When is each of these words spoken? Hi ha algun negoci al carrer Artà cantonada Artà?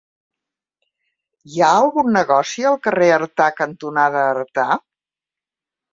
Hi 1.51 1.61
ha 1.67 1.69
algun 1.81 2.09
negoci 2.17 2.67
al 2.71 2.79
carrer 2.87 3.13
Artà 3.19 3.53
cantonada 3.63 4.25
Artà? 4.35 4.69